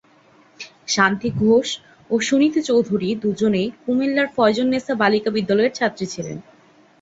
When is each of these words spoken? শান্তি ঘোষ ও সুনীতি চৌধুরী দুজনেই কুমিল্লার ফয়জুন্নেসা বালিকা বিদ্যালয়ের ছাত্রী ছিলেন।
শান্তি 0.87 1.29
ঘোষ 1.39 1.67
ও 2.09 2.15
সুনীতি 2.19 2.61
চৌধুরী 2.69 3.09
দুজনেই 3.23 3.67
কুমিল্লার 3.83 4.27
ফয়জুন্নেসা 4.35 4.93
বালিকা 5.01 5.29
বিদ্যালয়ের 5.35 5.75
ছাত্রী 5.75 6.05
ছিলেন। 6.13 6.37